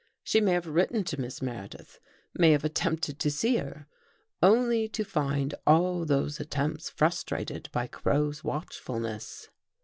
[0.23, 1.99] She may have written to Miss Meredith—
[2.33, 3.85] may have attempted to see her,
[4.41, 9.49] only to find all those attempts frustrated by Crow's watchful ness.